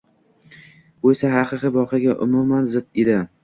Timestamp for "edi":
3.07-3.23